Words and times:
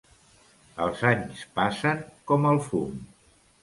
Els 0.85 1.03
anys 1.11 1.45
passen 1.61 2.03
com 2.33 2.53
el 2.57 2.63
fum. 2.71 3.03